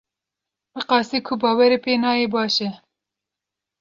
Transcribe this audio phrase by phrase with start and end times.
[0.73, 2.69] Bi qasî ku bawerî pê neyê baş e.